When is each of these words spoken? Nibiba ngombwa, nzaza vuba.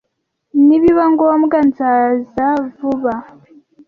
Nibiba 0.65 1.03
ngombwa, 1.13 1.57
nzaza 1.67 2.47
vuba. 2.75 3.15